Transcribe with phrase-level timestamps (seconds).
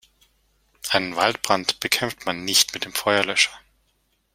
[0.89, 3.51] Einen Waldbrand bekämpft man nicht mit dem Feuerlöscher.